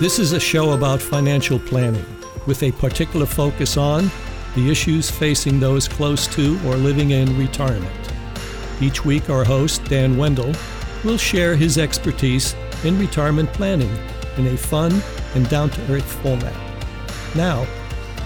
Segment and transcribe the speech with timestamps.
[0.00, 2.06] This is a show about financial planning
[2.46, 4.12] with a particular focus on
[4.54, 8.12] the issues facing those close to or living in retirement.
[8.80, 10.54] Each week, our host, Dan Wendell,
[11.02, 13.90] will share his expertise in retirement planning
[14.36, 15.02] in a fun
[15.34, 16.54] and down to earth format.
[17.34, 17.66] Now,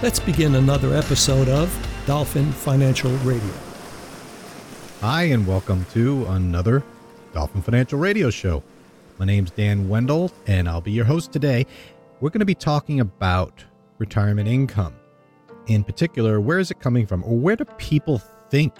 [0.03, 3.53] let's begin another episode of Dolphin Financial Radio.
[5.01, 6.83] Hi, and welcome to another
[7.33, 8.61] Dolphin Financial Radio Show.
[9.19, 11.67] My name's Dan Wendell, and I'll be your host today.
[12.19, 13.63] We're going to be talking about
[13.99, 14.95] retirement income.
[15.67, 18.17] In particular, where is it coming from, or where do people
[18.49, 18.73] think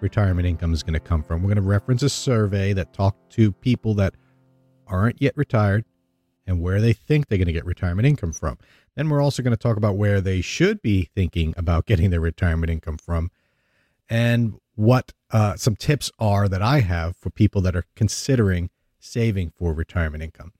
[0.00, 1.42] retirement income is going to come from?
[1.42, 4.14] We're going to reference a survey that talked to people that
[4.86, 5.84] aren't yet retired
[6.46, 8.58] and where they think they're going to get retirement income from.
[8.94, 12.20] Then we're also going to talk about where they should be thinking about getting their
[12.20, 13.32] retirement income from
[14.08, 19.50] and what uh, some tips are that I have for people that are considering saving
[19.56, 20.52] for retirement income.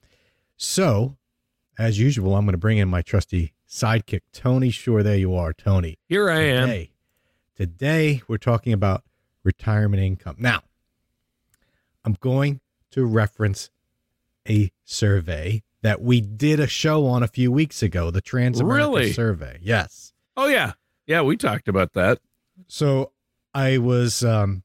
[0.56, 1.16] So,
[1.78, 5.52] as usual, I'm going to bring in my trusty sidekick, Tony Sure, There you are,
[5.52, 5.98] Tony.
[6.08, 6.68] Here I am.
[6.68, 6.90] Today,
[7.56, 9.04] today we're talking about
[9.44, 10.36] retirement income.
[10.38, 10.62] Now,
[12.04, 13.70] I'm going to reference
[14.48, 19.12] a survey that we did a show on a few weeks ago, the Transamerica Really?
[19.12, 19.58] survey.
[19.62, 20.12] Yes.
[20.36, 20.72] Oh yeah,
[21.06, 21.22] yeah.
[21.22, 22.18] We talked about that.
[22.66, 23.12] So
[23.54, 24.62] I was um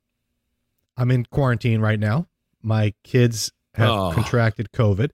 [0.98, 2.28] I'm in quarantine right now.
[2.61, 4.12] My kids have Oh.
[4.14, 5.12] contracted COVID.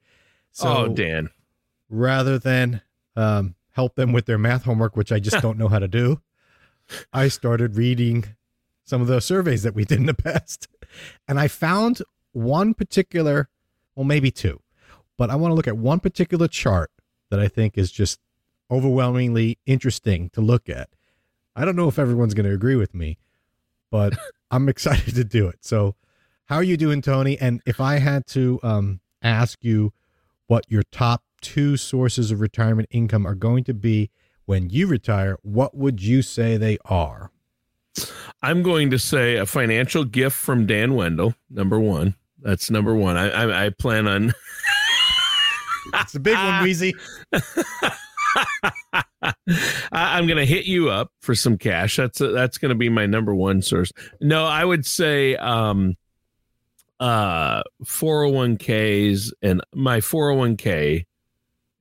[0.51, 1.29] So oh Dan.
[1.89, 2.81] rather than
[3.15, 6.21] um help them with their math homework, which I just don't know how to do,
[7.13, 8.25] I started reading
[8.83, 10.67] some of the surveys that we did in the past.
[11.27, 13.47] And I found one particular,
[13.95, 14.61] well, maybe two,
[15.17, 16.89] but I want to look at one particular chart
[17.29, 18.19] that I think is just
[18.71, 20.89] overwhelmingly interesting to look at.
[21.55, 23.17] I don't know if everyone's going to agree with me,
[23.91, 24.17] but
[24.51, 25.59] I'm excited to do it.
[25.61, 25.95] So,
[26.49, 27.39] how are you doing, Tony?
[27.39, 29.93] And if I had to um, ask you
[30.47, 34.09] what your top two sources of retirement income are going to be
[34.45, 37.31] when you retire, what would you say they are?
[38.41, 41.35] I'm going to say a financial gift from Dan Wendell.
[41.51, 42.15] Number one.
[42.41, 43.15] That's number one.
[43.15, 44.33] I I, I plan on.
[46.01, 46.93] It's a big one, Wheezy.
[49.91, 51.95] I'm going to hit you up for some cash.
[51.95, 53.91] That's that's going to be my number one source.
[54.21, 55.95] No, I would say um
[56.99, 61.05] uh 401ks and my 401k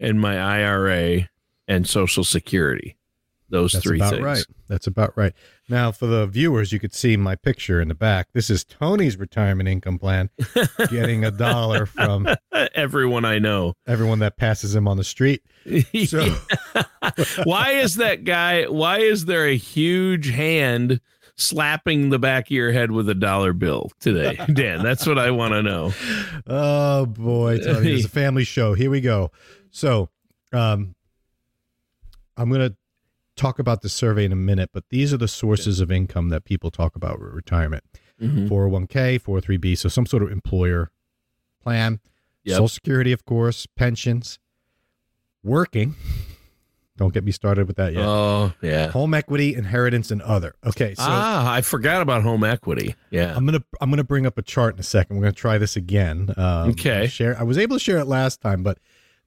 [0.00, 1.28] and my IRA
[1.66, 2.96] and social security.
[3.50, 4.22] Those That's three about things.
[4.24, 4.44] right.
[4.68, 5.32] That's about right.
[5.70, 8.28] Now, for the viewers, you could see my picture in the back.
[8.34, 10.28] This is Tony's retirement income plan,
[10.90, 12.28] getting a dollar from
[12.74, 13.72] Everyone I know.
[13.86, 15.42] everyone that passes him on the street.
[16.06, 16.34] So,
[17.44, 21.00] why is that guy why is there a huge hand
[21.40, 25.30] slapping the back of your head with a dollar bill today dan that's what i
[25.30, 25.92] want to know
[26.48, 28.74] oh boy, Tony, it's a family show.
[28.74, 29.30] Here we go.
[29.70, 30.08] So,
[30.52, 30.94] um,
[32.36, 32.76] I'm going to
[33.36, 36.44] talk about the survey in a minute, but these are the sources of income that
[36.44, 37.84] people talk about with retirement.
[38.20, 38.48] Mhm.
[38.48, 40.90] 401k, 403b, so some sort of employer
[41.62, 42.00] plan,
[42.44, 42.54] Yep.
[42.54, 44.38] Social Security, of course, pensions,
[45.44, 45.94] working.
[46.98, 48.04] Don't get me started with that yet.
[48.04, 50.54] oh yeah Home equity, inheritance, and other.
[50.66, 54.36] Okay, so ah i forgot about home equity yeah I'm gonna I'm gonna bring up
[54.36, 55.16] a chart in a second.
[55.16, 56.34] We're gonna try this again.
[56.36, 57.06] Um, Okay.
[57.06, 57.38] Share.
[57.38, 58.78] I was able to share it last time, but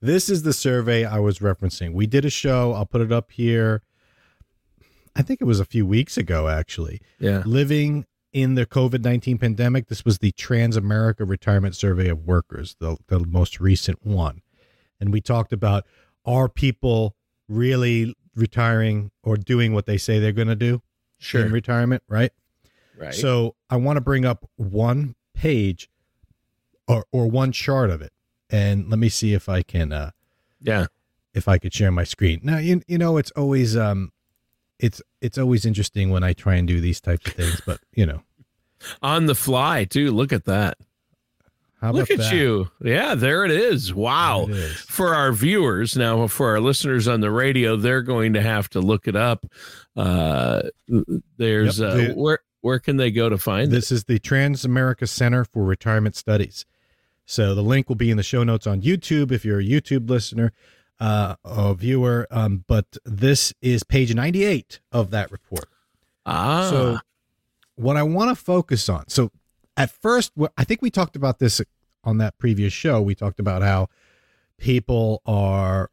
[0.01, 1.93] this is the survey I was referencing.
[1.93, 2.73] We did a show.
[2.73, 3.81] I'll put it up here.
[5.15, 7.01] I think it was a few weeks ago, actually.
[7.19, 9.87] yeah Living in the COVID 19 pandemic.
[9.87, 14.41] This was the Transamerica Retirement Survey of Workers, the, the most recent one.
[15.01, 15.85] And we talked about
[16.25, 17.15] are people
[17.51, 20.81] really retiring or doing what they say they're going to do
[21.19, 22.31] sure in retirement, right?
[22.97, 25.90] right So I want to bring up one page
[26.88, 28.13] or, or one chart of it.
[28.50, 30.11] And let me see if I can uh,
[30.61, 30.88] yeah
[31.34, 32.41] if I could share my screen.
[32.44, 34.11] Now you you know it's always um
[34.79, 38.06] it's it's always interesting when I try and do these types of things, but you
[38.06, 38.23] know.
[39.03, 40.75] on the fly too look at that
[41.81, 42.31] How look at that?
[42.33, 44.78] you yeah there it is wow it is.
[44.81, 48.79] for our viewers now for our listeners on the radio they're going to have to
[48.79, 49.45] look it up
[49.97, 50.61] uh
[51.37, 55.09] there's Yep, uh where where can they go to find it This is the Transamerica
[55.09, 56.66] Center for Retirement Studies.
[57.25, 60.07] So the link will be in the show notes on YouTube if you're a YouTube
[60.09, 60.53] listener
[60.99, 62.27] uh, or viewer.
[62.29, 65.66] Um, but this is page 98 of that report.
[66.27, 66.97] ah So,
[67.75, 69.07] what I want to focus on.
[69.07, 69.31] So,
[69.81, 71.63] at first, I think we talked about this uh,
[72.03, 73.01] on that previous show.
[73.01, 73.87] We talked about how
[74.57, 75.89] people are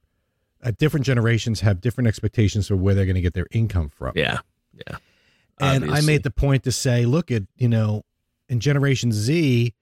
[0.63, 4.13] at different generations have different expectations for where they're going to get their income from.
[4.17, 4.41] yeah
[4.75, 4.97] yeah
[5.61, 8.05] And I made the point to say, look at, you know,
[8.49, 9.75] in Generation Z,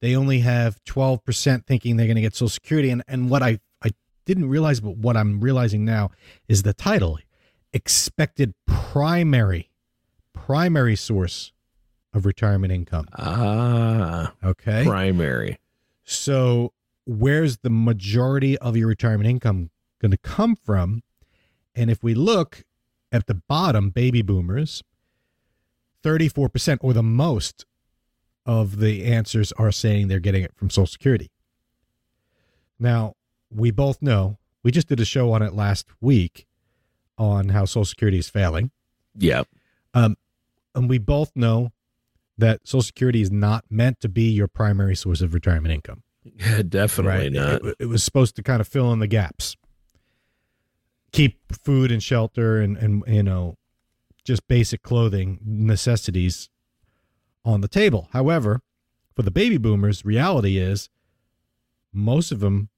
[0.00, 2.90] they only have 12% thinking they're going to get Social Security.
[2.90, 3.90] And, and what I, I
[4.24, 6.10] didn't realize, but what I'm realizing now
[6.48, 7.18] is the title
[7.72, 9.70] expected primary,
[10.32, 11.52] primary source
[12.12, 13.06] of retirement income.
[13.16, 14.84] Ah, Okay.
[14.84, 15.58] primary.
[16.04, 16.72] So,
[17.06, 19.70] where's the majority of your retirement income
[20.00, 21.02] going to come from?
[21.74, 22.64] And if we look
[23.12, 24.82] at the bottom, baby boomers,
[26.02, 27.64] 34% or the most
[28.46, 31.30] of the answers are saying they're getting it from Social Security.
[32.78, 33.14] Now,
[33.50, 36.46] we both know, we just did a show on it last week
[37.18, 38.70] on how Social Security is failing.
[39.16, 39.46] Yep.
[39.92, 40.16] Um,
[40.74, 41.72] and we both know
[42.40, 46.02] that Social Security is not meant to be your primary source of retirement income.
[46.22, 47.64] Yeah, definitely not.
[47.64, 49.56] It, it was supposed to kind of fill in the gaps,
[51.12, 53.56] keep food and shelter and and you know,
[54.24, 56.50] just basic clothing necessities
[57.44, 58.08] on the table.
[58.12, 58.60] However,
[59.14, 60.90] for the baby boomers, reality is
[61.92, 62.68] most of them,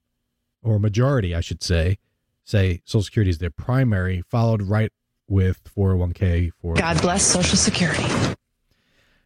[0.62, 1.98] or majority, I should say,
[2.44, 4.92] say Social Security is their primary, followed right
[5.28, 6.50] with 401k.
[6.60, 8.04] For God bless Social Security.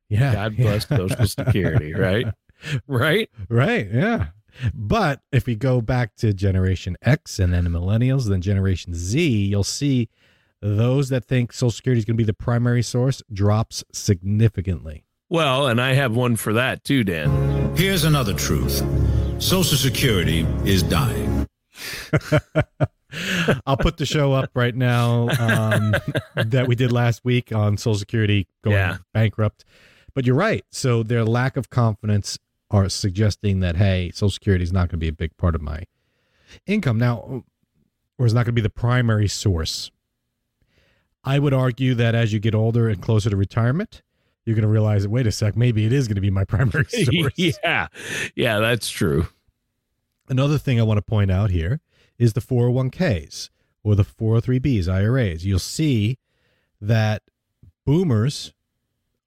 [0.08, 0.96] Yeah, God bless yeah.
[0.98, 2.26] Social Security, right?
[2.86, 3.28] Right?
[3.50, 3.86] Right.
[3.92, 4.28] Yeah.
[4.72, 9.20] But if we go back to Generation X and then the Millennials, then Generation Z,
[9.28, 10.08] you'll see
[10.62, 15.04] those that think Social Security is going to be the primary source drops significantly.
[15.28, 17.76] Well, and I have one for that too, Dan.
[17.76, 18.82] Here's another truth
[19.38, 21.46] Social Security is dying.
[23.66, 25.94] I'll put the show up right now um,
[26.36, 28.96] that we did last week on Social Security going Yeah.
[29.12, 29.64] bankrupt.
[30.16, 30.64] But you're right.
[30.70, 32.38] So their lack of confidence
[32.70, 35.60] are suggesting that hey, Social Security is not going to be a big part of
[35.60, 35.82] my
[36.66, 37.44] income now,
[38.18, 39.90] or is not going to be the primary source.
[41.22, 44.00] I would argue that as you get older and closer to retirement,
[44.46, 46.46] you're going to realize that wait a sec, maybe it is going to be my
[46.46, 47.34] primary source.
[47.36, 47.88] yeah.
[48.34, 49.28] Yeah, that's true.
[50.30, 51.80] Another thing I want to point out here
[52.18, 53.50] is the 401ks
[53.84, 55.44] or the 403bs, IRAs.
[55.44, 56.16] You'll see
[56.80, 57.22] that
[57.84, 58.54] boomers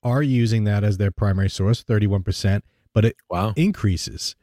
[0.04, 2.62] are using that as their primary source, 31%,
[2.94, 3.54] but it Wow.
[3.56, 4.36] increases.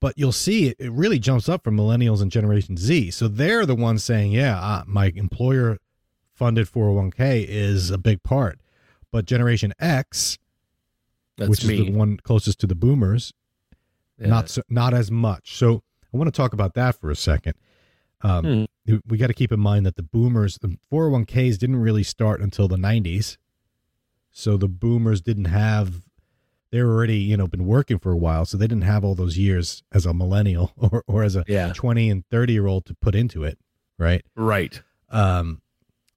[0.00, 3.10] But you'll see it, it really jumps up for millennials and Generation Z.
[3.12, 5.78] So they're the ones saying, yeah, uh, my employer
[6.34, 8.60] funded 401k is a big part.
[9.10, 10.38] But Generation X,
[11.38, 11.80] That's which me.
[11.80, 13.32] is the one closest to the boomers,
[14.18, 14.28] Yeah.
[14.28, 15.56] not so, not as much.
[15.56, 17.54] So I want to talk about that for a second.
[18.22, 18.66] Um,
[19.08, 22.68] We got to keep in mind that the boomers, the 401ks didn't really start until
[22.68, 23.36] the 90s.
[24.38, 26.02] So the boomers didn't have,
[26.70, 28.44] they were already, you know, been working for a while.
[28.44, 31.72] So they didn't have all those years as a millennial or, or as a Yeah.
[31.74, 33.58] 20 and 30 year old to put into it.
[33.98, 34.22] Right.
[34.34, 34.82] Right.
[35.08, 35.62] Um,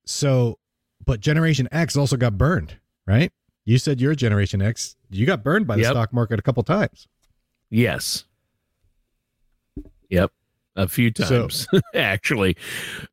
[0.06, 0.60] so,
[1.06, 2.76] but Generation X also got burned,
[3.08, 3.32] right?
[3.64, 4.98] You said you're Generation X.
[5.10, 5.92] You got burned by the Yep.
[5.92, 7.08] stock market a couple times.
[7.70, 8.26] Yes.
[10.10, 10.32] Yep.
[10.76, 12.58] A few So- times, actually.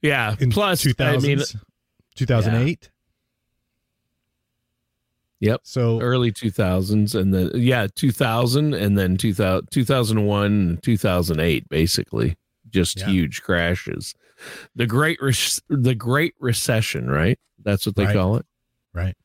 [0.02, 0.34] Yeah.
[0.40, 1.38] in Plus, 2000s, I mean,
[2.16, 2.90] 2008.
[5.40, 5.60] Yep.
[5.64, 12.36] So early 2000s and then, yeah, 2000 and then 2000, 2001 and 2008, basically.
[12.70, 13.06] Just Yeah.
[13.10, 14.14] huge crashes.
[14.74, 17.38] The great, Rec- the great recession, right?
[17.62, 18.14] That's what they Right.
[18.14, 18.46] call it.
[18.94, 19.16] right,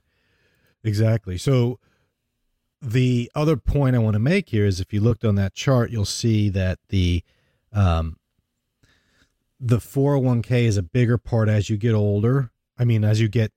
[0.83, 1.37] exactly.
[1.37, 1.79] So
[2.81, 5.91] the other point I want to make here is if you looked on that chart,
[5.91, 7.23] you'll see that the
[7.71, 8.17] um,
[9.61, 12.51] the 401k is a bigger part as you get older.
[12.77, 13.51] I mean, as you get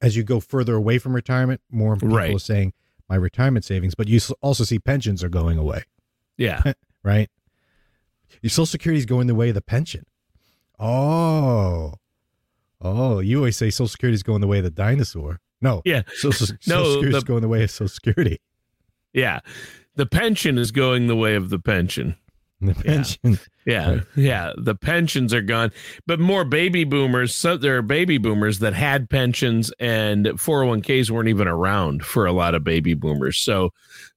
[0.00, 2.34] as you go further away from retirement, more people Right.
[2.34, 2.72] are saying
[3.08, 5.84] my retirement savings, but you also see pensions are going away.
[6.36, 6.72] Yeah.
[7.02, 7.28] right?
[8.42, 10.04] Your Social Security is going the way of the pension.
[10.78, 11.94] Oh,
[12.80, 15.40] oh, you always say Social Security is going the way of the dinosaur.
[15.60, 16.02] No, Yeah.
[16.14, 18.40] Social, Social No, Security is going the way of Social Security.
[19.12, 19.40] Yeah.
[19.96, 22.16] The pension is going the way of the pension.
[22.60, 24.02] The pension, Yeah, Right.
[24.16, 24.52] yeah.
[24.56, 25.70] The pensions are gone,
[26.06, 27.32] but more baby boomers.
[27.34, 32.32] So there are baby boomers that had pensions, and 401ks weren't even around for a
[32.32, 33.38] lot of baby boomers.
[33.38, 33.70] So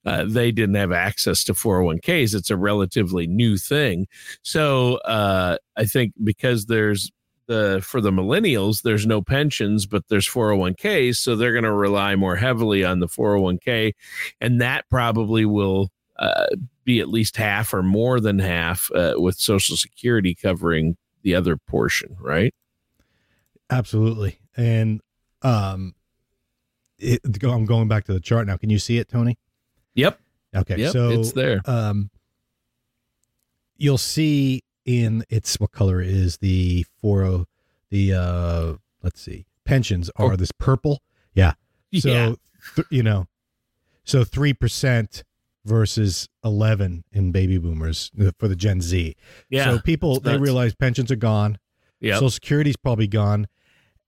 [0.05, 2.33] uh, they didn't have access to 401ks.
[2.33, 4.07] It's a relatively new thing.
[4.41, 7.11] So uh, I think because there's
[7.47, 12.15] the for the millennials, there's no pensions, but there's 401ks, so they're going to rely
[12.15, 13.91] more heavily on the 401k,
[14.39, 15.89] and that probably will.
[16.21, 16.45] Uh,
[16.85, 21.57] be at least half or more than half uh, with Social Security covering the other
[21.57, 22.53] portion, right?
[23.71, 24.39] absolutely.
[24.55, 25.01] And
[25.41, 25.95] um,
[26.99, 28.57] it, I'm going back to the chart now.
[28.57, 29.37] Can you see it, Tony?
[29.95, 30.19] Yep.
[30.55, 30.91] Okay, Yep.
[30.91, 31.61] so it's there.
[31.65, 32.09] um,
[33.77, 37.45] you'll see in its what color is the four oh
[37.89, 38.73] the uh
[39.03, 40.35] let's see pensions are Oh.
[40.35, 41.01] this purple
[41.33, 41.53] yeah
[41.93, 42.33] so yeah.
[42.75, 43.27] th- you know
[44.03, 45.23] so 3%
[45.65, 49.15] versus 11 in baby boomers uh, for the Gen Z.
[49.49, 49.65] Yeah.
[49.65, 51.57] So people they realize pensions are gone,
[51.99, 52.15] Yeah.
[52.15, 53.47] Social Security's probably gone,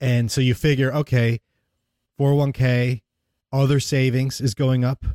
[0.01, 1.39] and so you figure, okay,
[2.19, 3.01] 401k,
[3.51, 5.05] other savings is going up,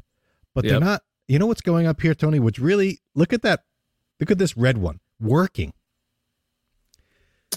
[0.55, 1.03] but they're not.
[1.27, 2.39] You know what's going up here, Tony?
[2.41, 3.65] Which really look at that.
[4.19, 5.01] Look at this red one.
[5.21, 5.75] Working.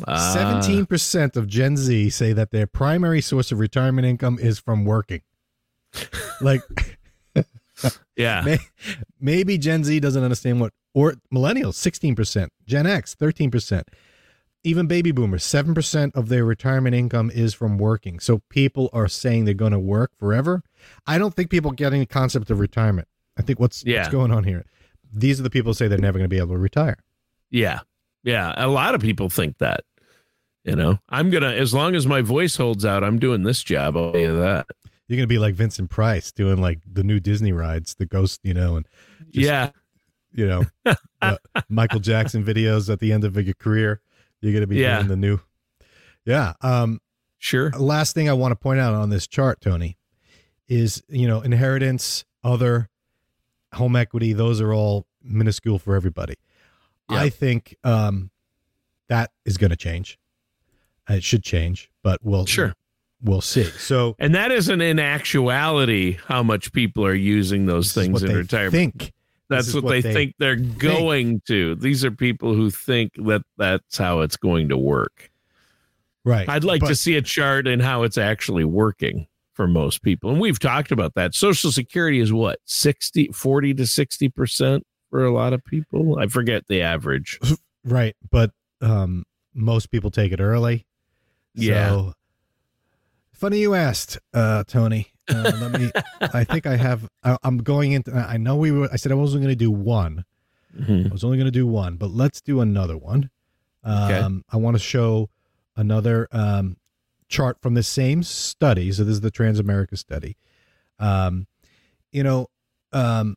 [0.07, 4.59] Ah, Seventeen percent of Gen Z say that their primary source of retirement income is
[4.59, 5.21] from working.
[6.41, 6.61] like
[8.15, 8.57] yeah.
[9.19, 13.88] maybe Gen Z doesn't understand what or millennials sixteen percent, Gen X thirteen percent,
[14.63, 18.19] even baby boomers seven percent of their retirement income is from working.
[18.19, 20.63] So people are saying they're going to work forever.
[21.07, 23.07] I don't think people getting the concept of retirement.
[23.38, 24.00] I think what's Yeah.
[24.00, 24.65] what's going on here.
[25.13, 26.97] These are the people who say they're never going to be able to retire.
[27.50, 27.79] Yeah.
[28.23, 28.53] Yeah.
[28.57, 29.81] A lot of people think that.
[30.63, 33.63] You know, I'm going to, as long as my voice holds out, I'm doing this
[33.63, 33.97] job.
[33.97, 34.67] I'll that.
[35.11, 38.39] You're going to be like Vincent Price doing like the new Disney rides, the ghost,
[38.43, 38.87] you know, and
[39.29, 39.71] Just- yeah.
[40.31, 40.63] you know,
[41.21, 41.35] uh,
[41.67, 43.99] Michael Jackson videos at the end of your career.
[44.39, 44.99] You're going to be Yeah.
[44.99, 45.41] doing the new.
[46.23, 46.53] Yeah.
[46.61, 47.01] Um,
[47.39, 47.71] Sure.
[47.71, 49.97] last thing I want to point out on this chart, Tony,
[50.69, 52.87] is, you know, inheritance, other,
[53.73, 56.35] home equity, those are all minuscule for everybody.
[57.09, 58.31] I think um,
[59.09, 60.17] that is going to change.
[61.09, 62.73] Uh, It should change, but we'll Sure.
[63.23, 63.63] We'll see.
[63.63, 68.27] So And that isn't in actuality how much people are using those things what in
[68.29, 68.73] they retirement.
[68.73, 69.13] think.
[69.49, 71.75] That's what, what they, they think they're going to.
[71.75, 75.29] These are people who think that that's how it's going to work.
[76.23, 76.47] Right.
[76.47, 80.29] I'd like But- to see a chart and how it's actually working for most people.
[80.31, 81.35] And we've talked about that.
[81.35, 82.59] Social Security is what?
[82.65, 86.17] 60 40 to 60% for a lot of people.
[86.17, 87.39] I forget the average.
[87.83, 88.51] Right, but
[88.81, 89.23] um,
[89.55, 90.85] most people take it early.
[91.55, 91.89] Yeah.
[91.89, 92.13] So,
[93.41, 95.07] funny you asked, uh, Tony.
[95.27, 95.91] Uh, let me.
[96.21, 97.10] I think I have.
[97.24, 98.13] I, I'm going into.
[98.13, 98.88] I know we were.
[98.93, 100.24] I said I wasn't going to do one.
[100.79, 101.10] Mhm.
[101.10, 103.29] I was only going to do one, but let's do another one.
[103.86, 104.19] Okay.
[104.19, 105.29] Um, I want to show
[105.75, 106.77] another um,
[107.27, 108.91] chart from the same study.
[108.91, 110.38] So this is the Transamerica study.
[111.00, 111.48] Um,
[112.12, 112.48] you know,
[112.93, 113.36] um,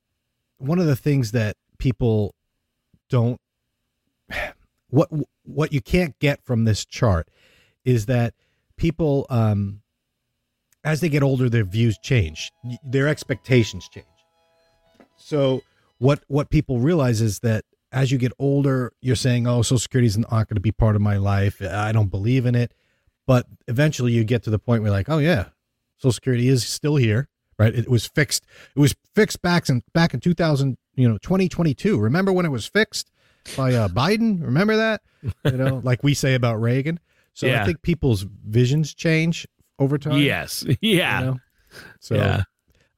[0.59, 2.35] one of the things that people
[3.09, 3.41] don't
[4.91, 5.09] what
[5.45, 7.29] what you can't get from this chart
[7.85, 8.35] is that
[8.77, 9.81] people um,
[10.85, 12.53] as they get older their views change.
[12.85, 14.07] Their expectations change.
[15.17, 15.63] So
[15.99, 20.07] what what people realize is that as you get older you're saying oh social security
[20.07, 21.61] is not going to be part of my life.
[21.63, 22.73] I don't believe in it.
[23.27, 25.47] But eventually you get to the point where like oh yeah
[25.97, 27.75] social security is still here right?
[27.75, 28.45] It was fixed
[28.77, 32.67] it was fixed back in back in 2000 you know 2022 remember when it was
[32.67, 33.11] fixed
[33.57, 34.43] by uh, biden?
[34.43, 35.03] Remember that?
[35.45, 37.01] You know like we say about reagan.
[37.33, 39.47] So i think people's visions change
[39.79, 40.65] over time Yes.
[40.81, 41.21] you Yeah.
[41.21, 41.41] know?
[42.01, 42.43] so Yeah.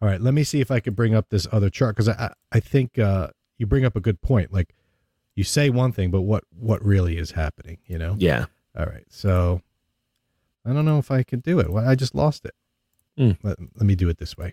[0.02, 2.32] all right let me see if i could bring up this other chart because I,
[2.52, 3.28] I think uh
[3.58, 4.74] you bring up a good point like
[5.34, 8.46] you say one thing but what what really is happening you know Yeah.
[8.78, 9.62] all right so
[10.64, 12.54] i don't know if i can do it well, i just lost it
[13.16, 13.30] Hmm.
[13.42, 14.52] let, let me do it this way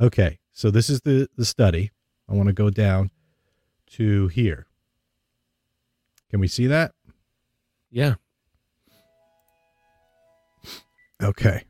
[0.00, 1.92] okay so this is the the study
[2.28, 3.10] i want to go down
[3.90, 4.66] to here
[6.30, 6.92] can we see that
[7.92, 8.14] Yeah.
[11.22, 11.64] Okay.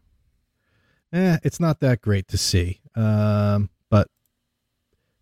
[1.12, 2.80] Eh, it's not that great to see.
[2.95, 4.09] Um, but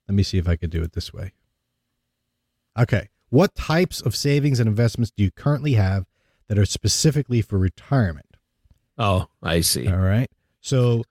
[0.08, 1.32] let me see if I could do it this way.
[2.78, 3.08] Okay.
[3.30, 6.06] What types of savings and investments do you currently have
[6.48, 8.36] that are specifically for retirement?
[8.96, 9.86] Oh, I see.
[9.88, 10.30] All right.
[10.60, 11.04] So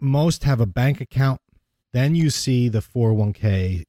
[0.00, 1.40] most have a bank account,
[1.92, 3.84] then you see the 401k,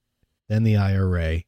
[0.50, 1.44] then the IRA,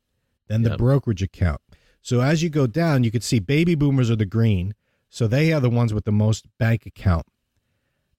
[0.47, 0.77] then the Yep.
[0.77, 1.61] brokerage account.
[2.01, 4.75] So as you go down, you can see baby boomers are the green.
[5.13, 7.27] So they are the ones with the most bank account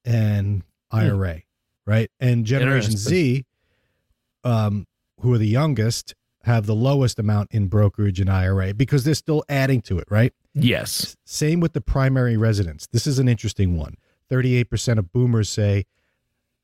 [0.05, 1.43] and IRA,
[1.85, 2.09] right?
[2.21, 3.45] And Generation Z,
[4.45, 4.87] um,
[5.19, 9.43] who are the youngest, have the lowest amount in brokerage and IRA because they're still
[9.49, 10.33] adding to it, right?
[10.55, 11.17] Yes.
[11.25, 12.87] Same with the primary residence.
[12.93, 13.97] This is an interesting one.
[14.31, 15.87] 38% of boomers say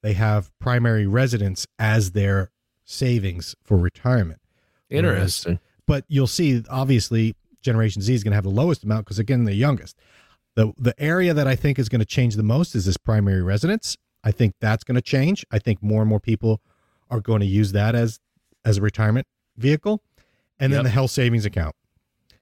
[0.00, 2.52] they have primary residence as their
[2.84, 4.40] savings for retirement.
[4.90, 5.58] Interesting.
[5.86, 9.44] But you'll see, obviously, Generation Z is going to have the lowest amount because, again,
[9.44, 9.96] they're youngest.
[10.60, 13.42] The, the area that I think is going to change the most is this primary
[13.42, 13.96] residence.
[14.22, 15.46] I think that's going to change.
[15.50, 16.60] I think more and more people
[17.10, 18.20] are going to use that as
[18.64, 19.26] as a retirement
[19.56, 20.02] vehicle.
[20.58, 21.74] And then the health savings account.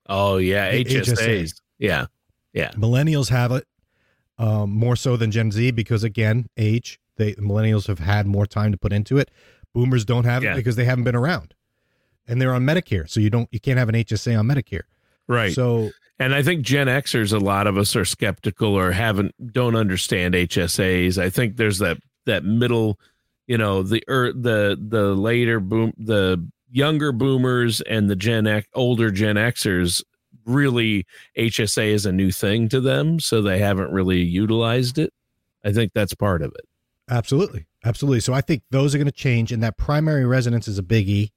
[0.08, 0.72] Oh, yeah.
[0.72, 1.60] The HSAs.
[1.78, 2.06] Yeah.
[2.52, 2.72] Yeah.
[2.72, 3.64] Millennials have it
[4.38, 6.98] um, more so than Gen Z because again, age.
[7.16, 9.30] They millennials have had more time to put into it.
[9.74, 10.54] Boomers don't have Yeah.
[10.54, 11.54] it because they haven't been around,
[12.26, 13.08] and they're on Medicare.
[13.08, 14.82] So you don't you can't have an HSA on Medicare.
[15.28, 15.52] Right.
[15.52, 19.76] So And I think Gen Xers, a lot of us are skeptical or haven't don't
[19.76, 21.16] understand HSAs.
[21.16, 22.98] I think there's that that middle
[23.46, 28.68] you know the er, the the later boom the younger boomers and the Gen X
[28.74, 30.02] older Gen Xers
[30.44, 31.06] really
[31.36, 35.12] HSA is a new thing to them, so they haven't really utilized it.
[35.64, 36.66] I think that's part of it.
[37.10, 37.66] Absolutely.
[37.84, 38.20] Absolutely.
[38.20, 41.30] So I think those are going to change, and that primary residence is a biggie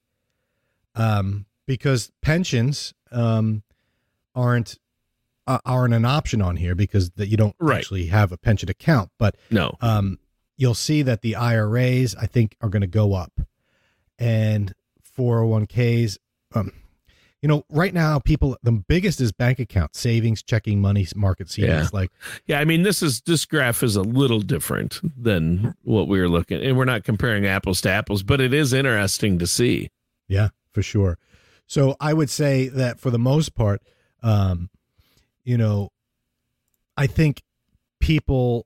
[0.96, 3.64] um, because pensions um,
[4.36, 4.78] aren't
[5.48, 7.78] uh, aren't an option on here because that you don't Right.
[7.80, 9.10] actually have a pension account.
[9.18, 10.20] But No, um,
[10.58, 13.34] you'll see that the IRAs I think are going to go up,
[14.20, 14.74] and
[15.18, 16.18] 401ks.
[16.54, 16.72] Um,
[17.42, 21.68] you know, right now people the biggest is bank account savings, checking money, market CDs.
[21.68, 21.88] Yeah.
[21.92, 22.12] Like
[22.46, 26.30] yeah, I mean this is this graph is a little different than what we were
[26.30, 29.90] looking, and we're not comparing apples to apples, but it is interesting to see.
[30.28, 31.18] Yeah, for sure.
[31.66, 33.82] So I would say that for the most part,
[34.22, 34.70] um,
[35.44, 35.90] you know,
[36.98, 37.42] I think
[38.00, 38.66] people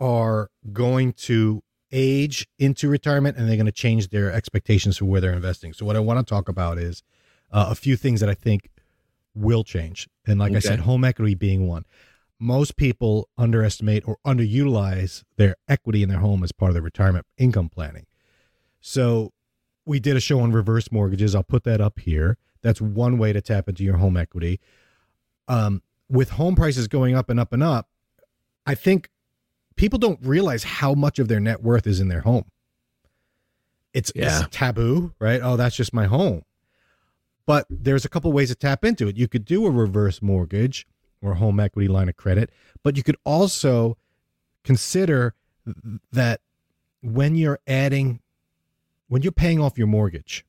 [0.00, 1.62] are going to
[1.92, 5.72] age into retirement and they're going to change their expectations for where they're investing.
[5.72, 7.02] So what I want to talk about is
[7.52, 8.70] uh, a few things that I think
[9.34, 10.08] will change.
[10.26, 11.84] And like I said, home equity being one.
[12.38, 17.26] Most people underestimate or underutilize their equity in their home as part of their retirement
[17.38, 18.06] income planning.
[18.80, 19.30] So
[19.86, 21.34] we did a show on reverse mortgages.
[21.34, 22.38] I'll put that up here.
[22.62, 24.60] That's one way to tap into your home equity.
[25.48, 27.88] Um, with home prices going up and up and up,
[28.66, 29.08] I think
[29.76, 32.44] people don't realize how much of their net worth is in their home.
[33.92, 34.40] It's, Yeah.
[34.40, 35.40] it's taboo, right?
[35.42, 36.42] Oh, that's just my home.
[37.46, 39.16] But there's a couple ways to tap into it.
[39.16, 40.86] You could do a reverse mortgage
[41.20, 42.50] or home equity line of credit,
[42.82, 43.96] but you could also
[44.64, 45.34] consider
[46.12, 46.40] that
[47.00, 48.20] when you're adding
[49.08, 50.44] when you're paying off your mortgage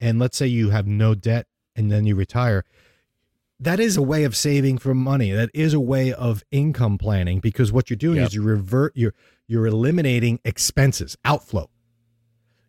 [0.00, 2.64] and let's say you have no debt and then you retire
[3.58, 5.30] that is a way of saving for money.
[5.32, 8.26] That is a way of income planning because what you're doing Yep.
[8.28, 9.14] is you revert you're
[9.46, 11.70] you're eliminating expenses outflow.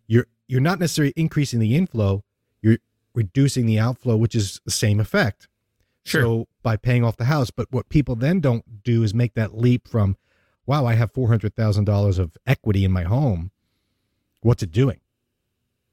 [0.08, 2.24] You're you're not necessarily increasing the inflow
[2.62, 2.78] you're
[3.14, 5.50] reducing the outflow which is the same effect.
[6.06, 6.22] Sure.
[6.22, 9.58] so by paying off the house but what people then don't do is make that
[9.58, 10.16] leap from
[10.66, 13.52] wow i have $400000 of equity in my home.
[14.42, 15.02] What's it doing?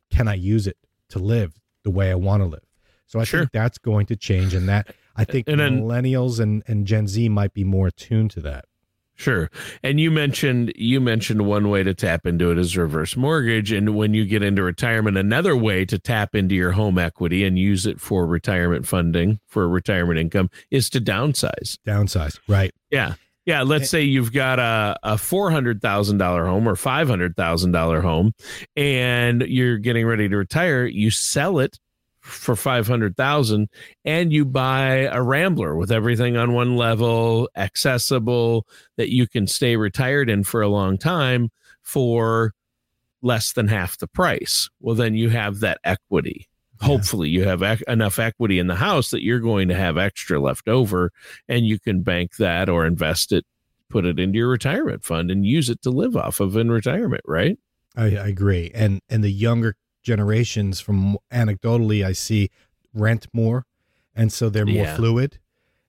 [0.08, 0.76] Can i use it
[1.10, 2.64] to live the way i want to live
[3.06, 3.40] so i Sure.
[3.40, 7.06] think that's going to change and that i think And then- millennials and, and gen
[7.06, 8.64] z might be more attuned to that
[9.16, 9.48] Sure.
[9.84, 13.94] And you mentioned you mentioned one way to tap into it is reverse mortgage and
[13.94, 17.86] when you get into retirement another way to tap into your home equity and use
[17.86, 21.78] it for retirement funding for retirement income is to downsize.
[21.86, 23.14] downsize right Yeah.
[23.46, 23.86] Yeah, let's eh.
[23.86, 28.00] say you've got a, a four hundred thousand dollar home or five hundred thousand dollar
[28.00, 28.32] home,
[28.76, 30.86] and you're getting ready to retire.
[30.86, 31.78] You sell it
[32.20, 33.68] for five hundred thousand,
[34.04, 39.76] and you buy a Rambler with everything on one level, accessible, that you can stay
[39.76, 41.50] retired in for a long time
[41.82, 42.54] for
[43.20, 44.70] less than half the price.
[44.80, 46.48] Well, then you have that equity.
[46.84, 50.40] Hopefully, you have ec- enough equity in the house that you're going to have extra
[50.40, 51.10] left over
[51.48, 53.44] and you can bank that or invest it,
[53.88, 57.22] put it into your retirement fund and use it to live off of in retirement,
[57.26, 57.58] right?
[57.96, 58.70] I, I agree.
[58.74, 62.50] And and the younger generations, from anecdotally, I see
[62.92, 63.64] rent more,
[64.14, 64.96] and so they're more Yeah.
[64.96, 65.38] fluid,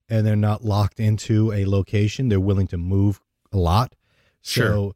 [0.08, 2.30] and they're not locked into a location.
[2.30, 3.20] They're willing to move
[3.52, 3.96] a lot.
[4.42, 4.94] So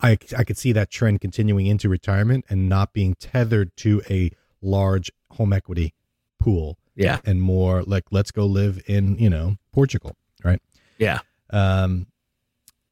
[0.00, 4.30] I I could see that trend continuing into retirement and not being tethered to a
[4.62, 5.94] large home equity
[6.40, 7.18] pool Yeah.
[7.24, 10.60] and more like let's go live in you know Portugal, right?
[10.98, 11.20] Yeah.
[11.50, 12.06] Um,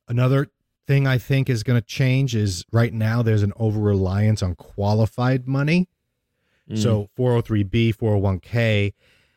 [0.09, 0.49] another
[0.87, 4.55] thing I think is going to change is right now there's an over reliance on
[4.55, 5.89] qualified money.
[6.71, 8.93] Mm, So 403b, 401k,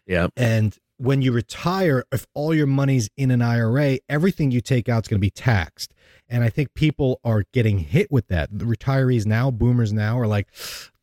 [0.05, 0.27] yeah.
[0.37, 5.03] and when you retire, if all your money's in an IRA, everything you take out
[5.03, 5.93] is going to be taxed.
[6.29, 8.49] And I think people are getting hit with that.
[8.51, 10.47] The retirees now, boomers now, are like,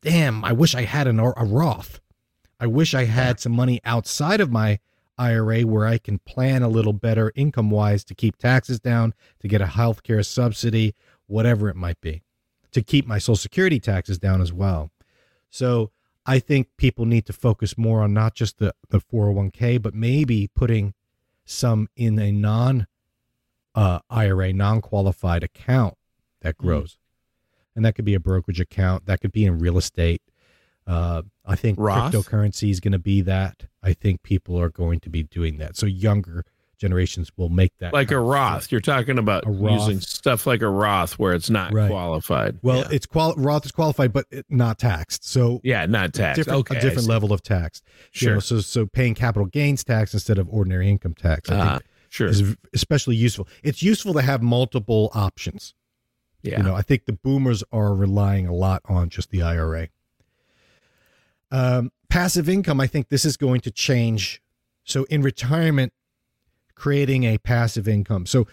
[0.01, 1.99] damn, I wish I had an, a Roth.
[2.59, 4.79] I wish I had some money outside of my
[5.17, 9.47] IRA where I can plan a little better income wise to keep taxes down, to
[9.47, 10.93] get a healthcare subsidy,
[11.27, 12.23] whatever it might be,
[12.71, 14.91] to keep my Social Security taxes down as well.
[15.49, 15.91] So
[16.25, 20.49] I think people need to focus more on not just the, the 401k, but maybe
[20.55, 20.93] putting
[21.45, 22.87] some in a non
[23.75, 25.95] uh, IRA, non qualified account
[26.41, 26.97] that grows.
[27.75, 30.21] And that could be a brokerage account, that could be in real estate.
[30.87, 32.13] Uh, I think Roth?
[32.13, 33.65] cryptocurrency is going to be that.
[33.83, 35.75] I think people are going to be doing that.
[35.75, 36.45] So younger
[36.77, 38.71] generations will make that Like a Roth.
[38.71, 41.89] You're talking about using stuff like a Roth where it's not Right.
[41.89, 42.59] qualified.
[42.61, 42.87] Well, yeah.
[42.91, 45.25] it's qual- Roth is qualified, but it, not taxed.
[45.25, 46.37] So yeah, not taxed.
[46.37, 46.77] different, okay.
[46.77, 47.81] a different level of tax.
[48.13, 48.33] You Sure.
[48.35, 51.49] know, so so paying capital gains tax instead of ordinary income tax.
[51.49, 52.27] I Ah, think sure.
[52.27, 53.47] is especially useful.
[53.63, 55.73] It's useful to have multiple options.
[56.41, 56.57] Yeah.
[56.57, 59.89] You know, I think the boomers are relying a lot on just the IRA.
[61.51, 64.41] Um, passive income, I think this is going to change.
[64.83, 65.93] So in retirement,
[66.75, 68.25] creating a passive income.
[68.25, 68.47] So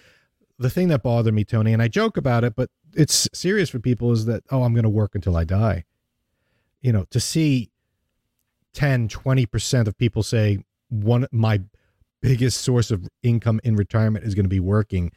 [0.58, 3.78] the thing that bothered me, Tony, and I joke about it, but it's serious for
[3.78, 5.84] people is that, oh, I'm going to work until I die.
[6.80, 7.70] You know, to see
[8.72, 11.62] 10, 20% of people say, one, my
[12.22, 15.12] biggest source of income in retirement is going to be working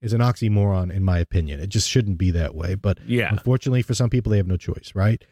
[0.00, 1.58] is an oxymoron, in my opinion.
[1.60, 2.74] It just shouldn't be that way.
[2.74, 3.30] But Yeah.
[3.32, 5.22] unfortunately, for some people, they have no choice, right?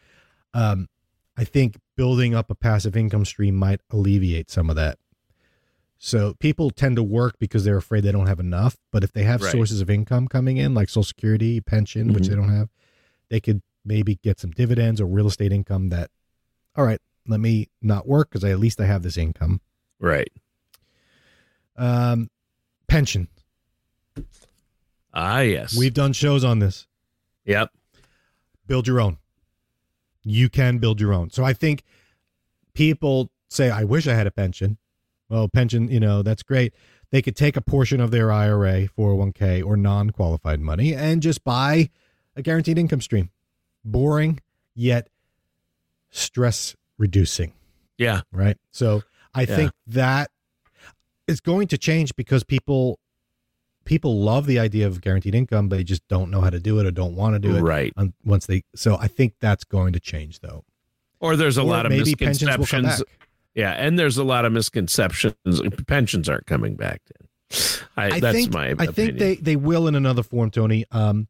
[0.53, 0.87] Um,
[1.37, 4.97] I think building up a passive income stream might alleviate some of that.
[5.97, 8.77] So people tend to work because they're afraid they don't have enough.
[8.91, 9.51] But if they have Right.
[9.51, 12.29] sources of income coming in, like Social Security, pension, which Mhm.
[12.29, 12.69] they don't have,
[13.29, 16.09] they could maybe get some dividends or real estate income that,
[16.75, 19.61] all right, let me not work because I, at least I have this income.
[19.99, 20.31] Right.
[21.79, 22.29] Um,
[22.87, 23.27] pension.
[25.13, 25.75] Ah, yes.
[25.77, 26.85] We've done shows on this.
[27.45, 27.69] Yep.
[28.67, 29.17] build your own.
[30.23, 31.31] You can build your own.
[31.31, 31.81] So I think
[32.75, 34.77] people say, I wish I had a pension.
[35.29, 36.73] Well, pension, you know, that's great.
[37.09, 41.43] They could take a portion of their IRA, 401k, or non qualified money and just
[41.43, 41.89] buy
[42.35, 43.31] a guaranteed income stream.
[43.83, 44.39] Boring,
[44.75, 45.09] yet
[46.11, 47.53] stress reducing,
[47.97, 48.21] Yeah.
[48.31, 48.57] right?
[48.71, 49.01] So
[49.33, 49.55] I Yeah.
[49.55, 50.29] think that
[51.29, 52.99] is going to change because people
[53.85, 56.79] people love the idea of guaranteed income, but they just don't know how to do
[56.79, 57.93] it or don't want to do it Right.
[58.23, 60.63] once they so i think that's going to change though
[61.19, 63.03] Or there's a Or lot of maybe pensions will come misconceptions.
[63.03, 65.33] back Yeah, and there's a lot of misconceptions.
[65.87, 67.01] Pensions aren't coming back.
[67.09, 67.27] Then.
[67.97, 68.75] I, i that's think my.
[68.77, 71.27] i think they they will in another form tony um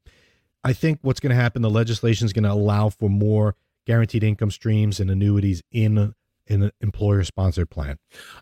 [0.66, 3.56] i think what's going to happen the legislation is going to allow for more
[3.88, 6.14] guaranteed income streams and annuities in
[6.46, 7.98] in an employer sponsored plan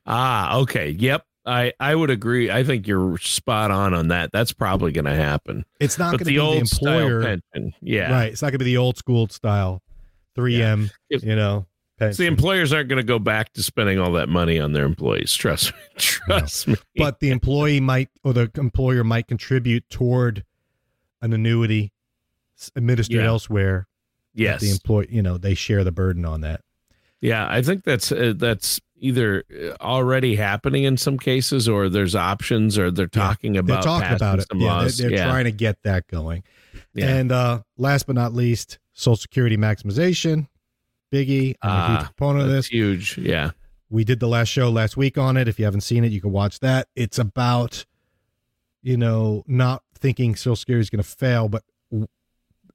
[0.07, 0.89] Ah, okay.
[0.89, 1.26] Yep.
[1.47, 2.51] I I would agree.
[2.51, 4.31] I think you're spot on on that.
[4.31, 5.65] That's probably going to happen.
[5.79, 8.11] it's not going to the be the old employer style pension, yeah.
[8.11, 9.81] right it's not going to be the old school style
[10.37, 11.65] 3m If- you know
[11.99, 14.85] So the employers aren't going to go back to spending all that money on their
[14.85, 15.33] employees.
[15.33, 15.79] Trust me.
[15.97, 16.75] Trust me.
[16.95, 20.43] but the employee might or the employer might contribute toward
[21.21, 21.91] an annuity
[22.75, 23.27] administered Yeah.
[23.27, 23.87] elsewhere
[24.33, 24.61] yes.
[24.61, 26.61] the employee you know they share the burden on that
[27.21, 32.15] Yeah, I think that's uh, that's either uh, already happening in some cases, or there's
[32.15, 34.47] options, or they're talking they're about talking about it.
[34.49, 34.97] some yeah laws.
[34.97, 36.43] they're, they're yeah, trying to get that going.
[36.93, 37.07] Yeah.
[37.15, 40.47] and uh last but not least social security maximization.
[41.11, 42.67] Biggie i'm a huge Ah, proponent of this.
[42.67, 43.17] huge.
[43.17, 43.51] Yeah,
[43.89, 45.47] we did the last show last week on it.
[45.47, 46.87] If you haven't seen it you can watch that.
[46.95, 47.85] It's about
[48.81, 52.07] you know not thinking social security is going to fail but w-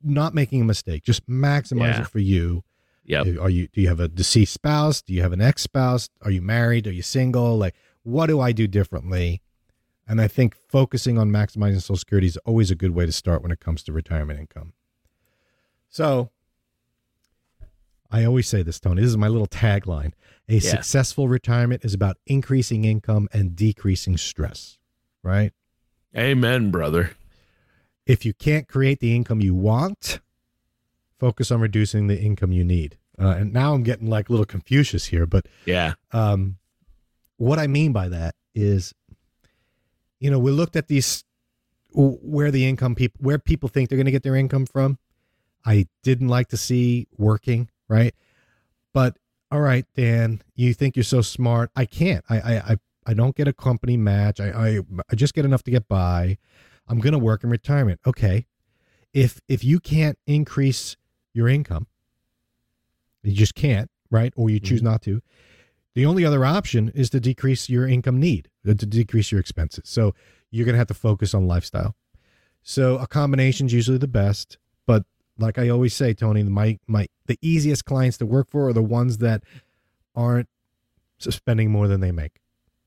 [0.02, 1.02] not making a mistake.
[1.04, 2.00] Just maximize Yeah.
[2.02, 2.64] it for you
[3.04, 3.26] yep.
[3.40, 5.02] Are you do you have a deceased spouse?
[5.02, 6.08] Do you have an ex spouse?
[6.22, 6.86] Are you married?
[6.86, 7.56] Are you single?
[7.56, 9.42] Like, what do I do differently?
[10.06, 13.42] And I think focusing on maximizing Social Security is always a good way to start
[13.42, 14.72] when it comes to retirement income.
[15.88, 16.30] So,
[18.10, 19.00] I always say this, Tony.
[19.00, 20.12] This is my little tagline.
[20.48, 20.60] A Yeah.
[20.60, 24.78] successful retirement is about increasing income and decreasing stress,
[25.22, 25.52] right?
[26.16, 27.12] Amen, brother.
[28.04, 30.20] If you can't create the income you want,
[31.22, 32.98] focus on reducing the income you need.
[33.16, 36.56] Uh, and now I'm getting like a little Confucius here, but Yeah, um,
[37.36, 38.92] what I mean by that is,
[40.18, 41.22] you know, we looked at these
[41.94, 44.98] where the income people where people think they're going to get their income from.
[45.64, 48.16] I didn't like to see working right,
[48.92, 49.16] but
[49.52, 51.70] all right, Dan, you think you're so smart.
[51.76, 52.24] I can't.
[52.28, 54.40] I I I, I don't get a company match.
[54.40, 56.38] I, I I just get enough to get by.
[56.88, 58.00] I'm going to work in retirement.
[58.04, 58.46] Okay,
[59.12, 60.96] if if you can't increase
[61.32, 61.86] your income,
[63.22, 64.32] you just can't, right?
[64.36, 65.20] Or you choose not to.
[65.94, 69.84] The only other option is to decrease your income need, uh, to decrease your expenses.
[69.88, 70.14] So
[70.50, 71.94] you're going to have to focus on lifestyle.
[72.62, 75.04] So a combination is usually the best, but
[75.38, 78.82] like I always say, Tony, my my the easiest clients to work for are the
[78.82, 79.42] ones that
[80.14, 80.48] aren't
[81.18, 82.40] spending more than they make.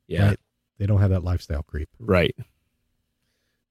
[0.08, 0.39] yeah, Right.
[0.77, 1.89] They don't have that lifestyle creep.
[1.99, 2.36] right.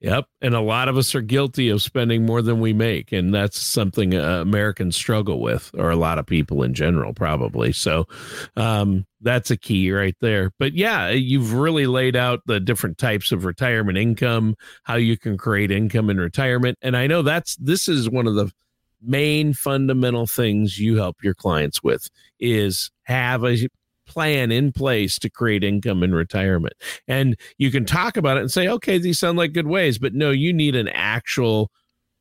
[0.05, 3.33] Yep, and a lot of us are guilty of spending more than we make, and
[3.33, 7.73] that's something uh, Americans struggle with, or a lot of people in general, probably.
[7.73, 8.07] So,
[8.55, 10.53] um, that's a key right there.
[10.59, 15.39] But yeah, you've really laid out the different types of retirement income, how you can
[15.39, 18.53] create income in retirement, and I know that's this is one of the
[19.01, 23.71] main fundamental things you help your clients with is have a
[24.07, 26.75] plan in place to create income in retirement.
[27.09, 30.15] And you can talk about it and say, okay, these sound like good ways, but
[30.15, 31.71] no, you need an actual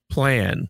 [0.10, 0.68] plan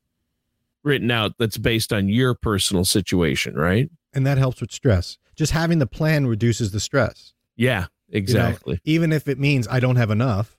[0.84, 3.90] written out that's based on your personal situation, right?
[4.14, 5.18] And that helps with stress.
[5.36, 7.34] Just having the plan reduces the stress.
[7.56, 8.80] Yeah, exactly.
[8.84, 10.58] Even if it means I don't have enough,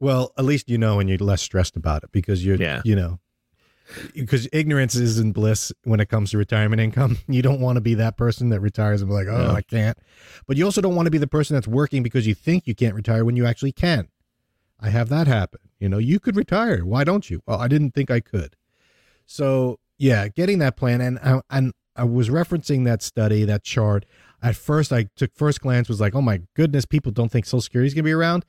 [0.00, 2.82] well, at least you know and you're less stressed about it because you're, Yeah.
[2.84, 3.20] you know,
[4.14, 7.18] because ignorance isn't bliss when it comes to retirement income.
[7.28, 9.50] You don't want to be that person that retires and be like, oh, No.
[9.52, 9.96] I can't.
[10.46, 12.74] But you also don't want to be the person that's working because you think you
[12.74, 14.08] can't retire when you actually can.
[14.80, 15.60] I have that happen.
[15.78, 16.84] You know, you could retire.
[16.84, 17.42] Why don't you?
[17.46, 18.56] Well, I didn't think I could.
[19.26, 24.06] So yeah, getting that plan and I, and I was referencing that study, that chart.
[24.40, 27.60] At first, I took first glance was like, oh my goodness, people don't think Social
[27.60, 28.44] Security is gonna be around,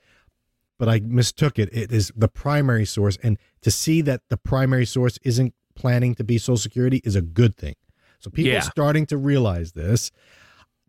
[0.79, 1.69] but I mistook it.
[1.71, 6.23] It is the primary source, and to see that the primary source isn't planning to
[6.23, 7.75] be Social Security is a good thing.
[8.17, 8.57] So people Yeah.
[8.59, 10.09] are starting to realize this.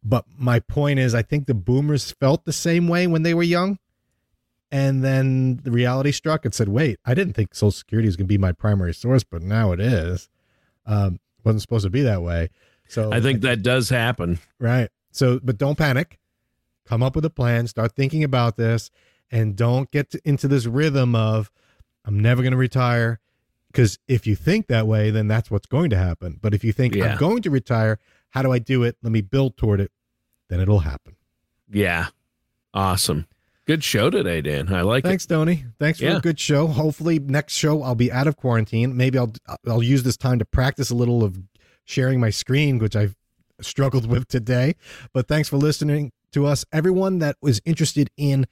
[0.02, 3.42] But my point is, I think the boomers felt the same way when they were
[3.42, 3.78] young.
[4.72, 8.26] And then the reality struck and said, wait, I didn't think Social Security was going
[8.26, 10.28] to be my primary source, but now it is.
[10.86, 12.48] Um, wasn't supposed to be that way.
[12.88, 14.38] So I think that does happen.
[14.58, 14.88] Right.
[15.10, 16.18] So, but don't panic.
[16.86, 17.66] Come up with a plan.
[17.66, 18.90] Start thinking about this,
[19.30, 21.50] and don't get to, into this rhythm of
[22.04, 23.20] "I'm never going to retire."
[23.72, 26.38] Because if you think that way, then that's what's going to happen.
[26.42, 27.12] But if you think Yeah.
[27.12, 27.98] I'm going to retire,
[28.30, 28.96] how do I do it?
[29.02, 29.92] Let me build toward it.
[30.48, 31.14] Then it'll happen.
[31.70, 32.08] Yeah.
[32.74, 33.26] Awesome.
[33.66, 34.74] Good show today, Dan.
[34.74, 35.08] I like it.
[35.08, 35.66] Thanks, Tony.
[35.78, 36.16] Thanks for Yeah.
[36.16, 36.66] a good show.
[36.66, 38.96] Hopefully, next show I'll be out of quarantine.
[38.96, 39.32] Maybe I'll
[39.64, 41.38] I'll use this time to practice a little of
[41.84, 43.14] sharing my screen, which I've
[43.60, 44.74] struggled with today.
[45.12, 48.46] But thanks for listening to us, everyone that was interested in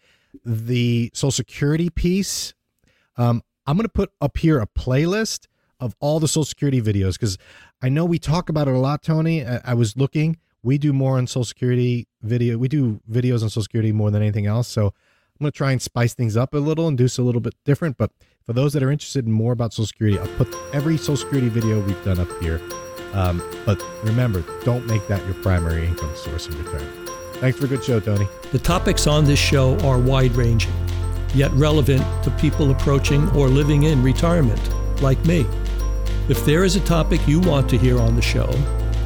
[0.44, 2.54] the Social Security piece.
[3.16, 5.46] Um, I'm going to put up here a playlist
[5.80, 7.38] of all the Social Security videos because
[7.82, 9.44] I know we talk about it a lot, Tony.
[9.44, 10.38] I, I was looking.
[10.62, 12.58] We do more on Social Security video.
[12.58, 14.68] We do videos on Social Security more than anything else.
[14.68, 17.40] So I'm going to try and spice things up a little and do a little
[17.40, 17.96] bit different.
[17.96, 18.10] But
[18.44, 21.48] for those that are interested in more about Social Security, I'll put every Social Security
[21.48, 22.60] video we've done up here.
[23.12, 27.07] Um, but remember, don't make that your primary income source in retirement.
[27.40, 28.26] Thanks for a good show, Tony.
[28.50, 30.72] The topics on this show are wide ranging,
[31.34, 34.60] yet relevant to people approaching or living in retirement,
[35.00, 35.46] like me.
[36.28, 38.50] If there is a topic you want to hear on the show,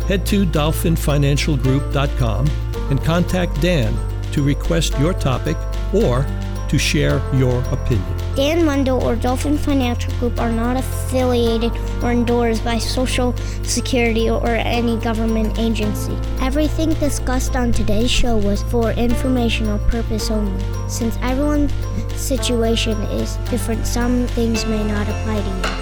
[0.08, 2.46] head to dolphinfinancialgroup.com
[2.90, 3.94] and contact Dan
[4.32, 5.58] to request your topic
[5.92, 6.24] or
[6.70, 8.21] to share your opinion.
[8.34, 11.70] Dan Mundell or Dolphin Financial Group are not affiliated
[12.02, 16.16] or endorsed by Social Security or any government agency.
[16.40, 20.64] Everything discussed on today's show was for informational purpose only.
[20.88, 21.72] Since everyone's
[22.16, 25.81] situation is different, some things may not apply to you.